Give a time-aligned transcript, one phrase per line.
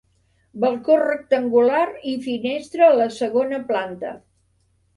[0.61, 4.19] Balcó rectangular i finestra a la segona planta.